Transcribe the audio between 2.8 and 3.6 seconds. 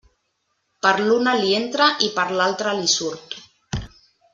l'hi surt.